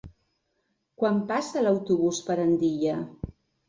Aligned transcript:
Quan 1.03 1.21
passa 1.33 1.65
l'autobús 1.69 2.25
per 2.31 2.43
Andilla? 2.49 3.01